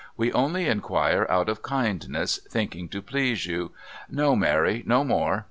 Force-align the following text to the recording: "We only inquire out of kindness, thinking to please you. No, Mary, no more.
"We 0.17 0.33
only 0.33 0.65
inquire 0.65 1.27
out 1.29 1.47
of 1.47 1.61
kindness, 1.61 2.39
thinking 2.49 2.89
to 2.89 3.03
please 3.03 3.45
you. 3.45 3.71
No, 4.09 4.35
Mary, 4.35 4.81
no 4.87 5.03
more. 5.03 5.39